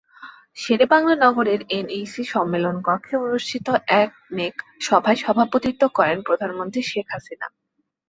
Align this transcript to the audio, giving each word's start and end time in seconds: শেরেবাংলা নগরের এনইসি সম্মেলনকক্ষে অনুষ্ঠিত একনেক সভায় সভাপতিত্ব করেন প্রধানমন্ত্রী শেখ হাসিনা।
শেরেবাংলা 0.57 1.15
নগরের 1.17 1.61
এনইসি 1.71 2.23
সম্মেলনকক্ষে 2.25 3.15
অনুষ্ঠিত 3.17 3.67
একনেক 4.01 4.53
সভায় 4.81 5.19
সভাপতিত্ব 5.23 5.83
করেন 5.97 6.17
প্রধানমন্ত্রী 6.21 6.81
শেখ 6.83 7.07
হাসিনা। 7.11 7.47